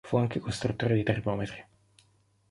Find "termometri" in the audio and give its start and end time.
1.03-1.63